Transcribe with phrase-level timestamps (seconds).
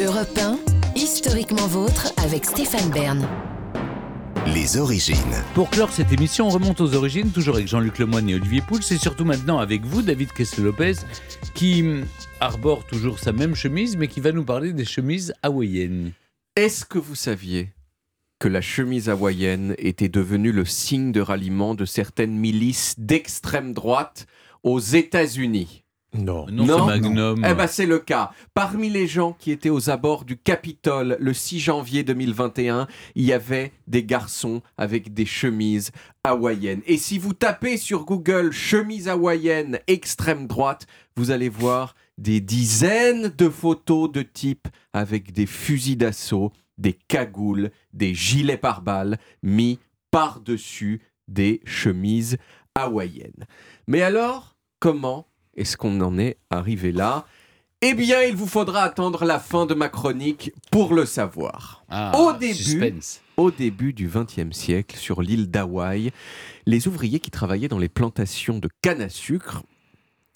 [0.00, 0.60] Europe 1,
[0.94, 3.26] historiquement vôtre avec Stéphane Bern.
[4.46, 5.16] Les origines.
[5.54, 8.78] Pour clore cette émission, on remonte aux origines, toujours avec Jean-Luc Lemoyne et Olivier Pouls,
[8.92, 10.98] et surtout maintenant avec vous, David Kessel-Lopez,
[11.54, 11.84] qui
[12.38, 16.12] arbore toujours sa même chemise, mais qui va nous parler des chemises hawaïennes.
[16.54, 17.72] Est-ce que vous saviez
[18.38, 24.28] que la chemise hawaïenne était devenue le signe de ralliement de certaines milices d'extrême droite
[24.62, 25.82] aux États-Unis?
[26.14, 26.46] Non.
[26.50, 26.78] Non, Non.
[26.88, 27.44] c'est Magnum.
[27.46, 28.32] Eh ben c'est le cas.
[28.54, 33.32] Parmi les gens qui étaient aux abords du Capitole le 6 janvier 2021, il y
[33.32, 35.90] avait des garçons avec des chemises
[36.24, 36.80] hawaïennes.
[36.86, 43.28] Et si vous tapez sur Google chemise hawaïenne extrême droite, vous allez voir des dizaines
[43.36, 49.78] de photos de types avec des fusils d'assaut, des cagoules, des gilets pare-balles mis
[50.10, 52.38] par-dessus des chemises
[52.74, 53.46] hawaïennes.
[53.86, 55.27] Mais alors, comment
[55.60, 57.26] est-ce qu'on en est arrivé là
[57.82, 61.84] Eh bien, il vous faudra attendre la fin de ma chronique pour le savoir.
[61.88, 63.20] Ah, au début- suspense.
[63.36, 66.10] Au début du XXe siècle, sur l'île d'Hawaï,
[66.66, 69.62] les ouvriers qui travaillaient dans les plantations de canne à sucre,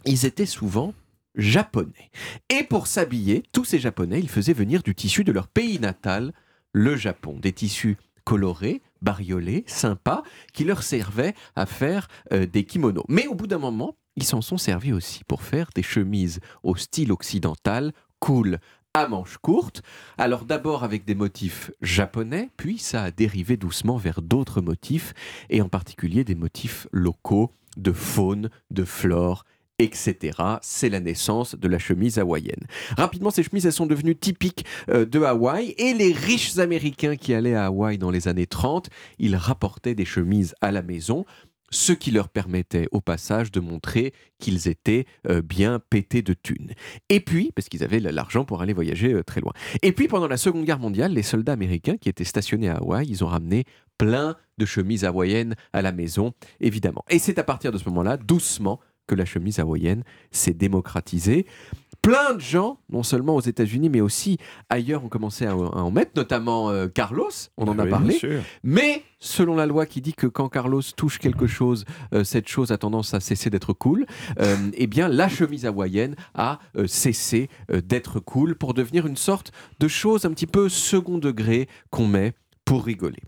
[0.04, 0.94] ils étaient souvent
[1.34, 2.10] japonais.
[2.48, 6.32] Et pour s'habiller, tous ces japonais, ils faisaient venir du tissu de leur pays natal,
[6.72, 7.38] le Japon.
[7.40, 13.04] Des tissus colorés, bariolés, sympas, qui leur servaient à faire euh, des kimonos.
[13.08, 16.76] Mais au bout d'un moment, ils s'en sont servis aussi pour faire des chemises au
[16.76, 18.58] style occidental, cool,
[18.94, 19.82] à manches courtes.
[20.18, 25.14] Alors d'abord avec des motifs japonais, puis ça a dérivé doucement vers d'autres motifs,
[25.48, 29.44] et en particulier des motifs locaux de faune, de flore,
[29.78, 30.38] etc.
[30.60, 32.66] C'est la naissance de la chemise hawaïenne.
[32.96, 37.34] Rapidement, ces chemises, elles sont devenues typiques euh, de Hawaï, et les riches Américains qui
[37.34, 41.24] allaient à Hawaï dans les années 30, ils rapportaient des chemises à la maison,
[41.72, 46.72] ce qui leur permettait au passage de montrer qu'ils étaient euh, bien pétés de thunes.
[47.08, 49.52] Et puis, parce qu'ils avaient l'argent pour aller voyager euh, très loin.
[49.82, 53.06] Et puis, pendant la Seconde Guerre mondiale, les soldats américains qui étaient stationnés à Hawaï,
[53.08, 53.64] ils ont ramené
[53.98, 57.04] plein de chemises hawaïennes à la maison, évidemment.
[57.08, 61.46] Et c'est à partir de ce moment-là, doucement, que la chemise hawaïenne s'est démocratisée.
[62.02, 65.92] Plein de gens, non seulement aux États-Unis, mais aussi ailleurs, ont commencé à, à en
[65.92, 68.18] mettre, notamment euh, Carlos, on en a parlé.
[68.64, 72.72] Mais selon la loi qui dit que quand Carlos touche quelque chose, euh, cette chose
[72.72, 74.06] a tendance à cesser d'être cool,
[74.40, 79.86] euh, eh bien la chemise hawaïenne a cessé d'être cool pour devenir une sorte de
[79.86, 82.34] chose un petit peu second degré qu'on met
[82.64, 83.22] pour rigoler.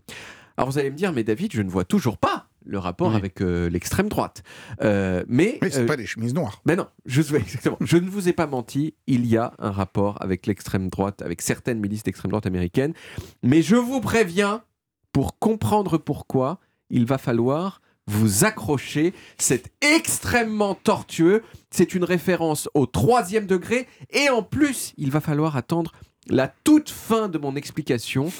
[0.56, 3.16] Alors vous allez me dire, mais David, je ne vois toujours pas le rapport Oui.
[3.16, 4.42] avec euh, l'extrême droite.
[4.82, 6.62] Euh, mais Oui, c'est euh, pas des chemises noires.
[6.64, 7.76] mais non, je, exactement.
[7.80, 11.42] je ne vous ai pas menti, il y a un rapport avec l'extrême droite, avec
[11.42, 12.94] certaines milices d'extrême droite américaine.
[13.42, 14.62] Mais je vous préviens,
[15.12, 16.58] pour comprendre pourquoi,
[16.91, 19.14] il va falloir vous accrocher.
[19.38, 21.42] C'est extrêmement tortueux.
[21.70, 23.86] C'est une référence au troisième degré.
[24.10, 25.92] Et en plus, il va falloir attendre
[26.28, 28.30] la toute fin de mon explication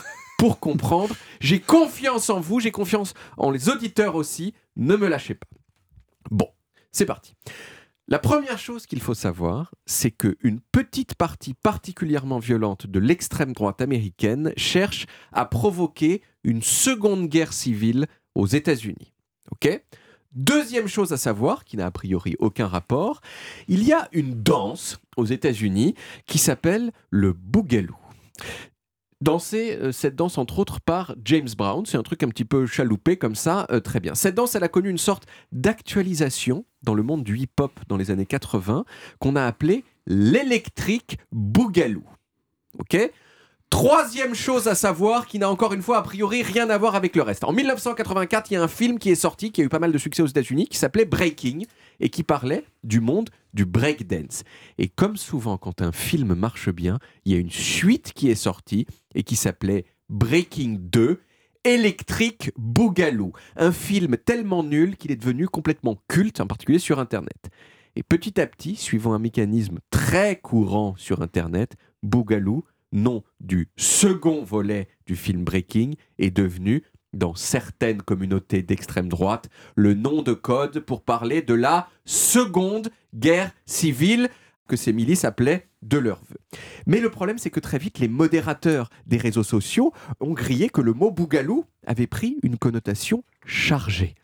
[0.45, 1.17] pour comprendre.
[1.41, 4.53] J'ai confiance en vous, j'ai confiance en les auditeurs aussi.
[4.77, 5.47] Ne me lâchez pas.
[6.31, 6.51] Bon,
[6.93, 7.35] c'est parti.
[8.09, 13.81] La première chose qu'il faut savoir, c'est qu'une petite partie particulièrement violente de l'extrême droite
[13.81, 19.15] américaine cherche à provoquer une seconde guerre civile aux États-Unis.
[19.51, 19.83] Ok?
[20.33, 23.23] Deuxième chose à savoir, qui n'a a priori aucun rapport,
[23.67, 25.95] il y a une danse aux États-Unis
[26.27, 27.97] qui s'appelle le boogaloo.
[29.25, 32.67] Dansée, euh, cette danse entre autres par James Brown, c'est un truc un petit peu
[32.67, 34.15] chaloupé comme ça, euh, très bien.
[34.15, 38.11] Cette danse, elle a connu une sorte d'actualisation dans le monde du hip-hop dans les
[38.11, 38.85] années 80
[39.21, 42.05] qu'on a appelé l'électrique boogaloo.
[42.79, 42.99] Ok?
[43.75, 47.17] Troisième chose à savoir qui n'a encore une fois a priori rien à voir avec
[47.17, 47.43] le reste.
[47.43, 49.91] En 1984, il y a un film qui est sorti, qui a eu pas mal
[49.91, 51.63] de succès aux États-Unis, qui s'appelait Breaking
[51.99, 54.45] et qui parlait du monde du breakdance.
[54.79, 58.37] Et comme souvent quand un film marche bien, il y a une suite qui est
[58.37, 58.87] sortie
[59.17, 61.21] et qui s'appelait Breaking 2.
[61.65, 67.51] Electric Boogaloo, un film tellement nul qu'il est devenu complètement culte, en particulier sur Internet.
[67.97, 71.75] Et petit à petit, suivant un mécanisme très courant sur Internet,
[72.05, 72.65] Boogaloo,
[72.95, 76.83] nom du second volet du film Breaking, est devenu,
[77.13, 83.53] dans certaines communautés d'extrême droite, le nom de code pour parler de la seconde guerre
[83.67, 84.29] civile
[84.67, 86.39] que ces milices appelaient de leur vœu.
[86.87, 90.81] Mais le problème, c'est que très vite, les modérateurs des réseaux sociaux ont grillé que
[90.81, 94.15] le mot Boogaloo avait pris une connotation chargée.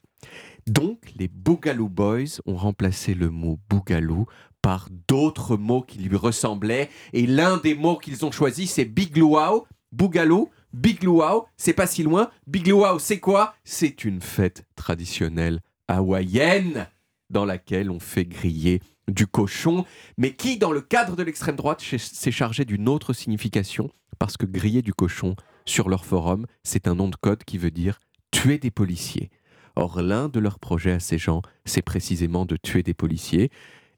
[0.66, 4.26] Donc, les Boogaloo Boys ont remplacé le mot Boogaloo
[4.62, 6.90] par d'autres mots qui lui ressemblaient.
[7.12, 9.66] Et l'un des mots qu'ils ont choisi, c'est Big Luau.
[9.92, 12.30] Boogaloo, Big Luau, c'est pas si loin.
[12.46, 13.54] Big Luau, c'est quoi?
[13.64, 16.86] C'est une fête traditionnelle hawaïenne
[17.30, 19.84] dans laquelle on fait griller du cochon,
[20.16, 23.90] mais qui, dans le cadre de l'extrême droite, s'est chargé d'une autre signification,
[24.20, 25.34] parce que griller du cochon
[25.64, 27.98] sur leur forum, c'est un nom de code qui veut dire
[28.30, 29.30] tuer des policiers.
[29.76, 33.50] Or, l'un de leurs projets à ces gens, c'est précisément de tuer des policiers.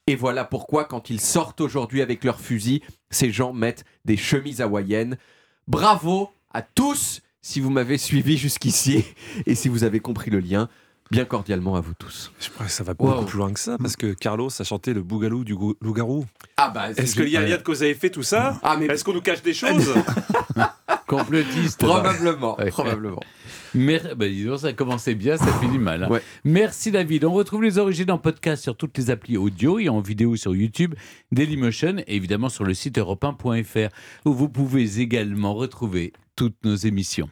[0.09, 4.61] Et voilà pourquoi, quand ils sortent aujourd'hui avec leurs fusils, ces gens mettent des chemises
[4.61, 5.17] hawaïennes.
[5.69, 9.05] Bravo à tous si vous m'avez suivi jusqu'ici
[9.47, 10.69] et si vous avez compris le lien.
[11.13, 12.33] Bien cordialement à vous tous.
[12.41, 13.25] Je crois que ça va beaucoup Wow.
[13.27, 16.25] plus loin que ça, parce que Carlos a chanté le bougalou du loup-garou.
[16.57, 18.59] Ah bah, Est-ce qu'il y a lien de cause à effet tout ça?
[18.63, 19.93] Ah mais Est-ce qu'on nous cache des choses?
[21.17, 21.79] Complotiste.
[21.85, 22.69] probablement, Ouais.
[22.71, 23.21] probablement.
[23.75, 26.05] Mer- bah, dis donc, ça commençait bien, ça finit mal.
[26.05, 26.09] hein.
[26.09, 26.23] Ouais.
[26.45, 27.25] Merci David.
[27.25, 30.55] On retrouve les origines en podcast sur toutes les applis audio et en vidéo sur
[30.55, 30.95] YouTube,
[31.33, 33.89] Dailymotion et évidemment sur le site europe1.fr
[34.27, 37.29] où vous pouvez également retrouver toutes nos émissions.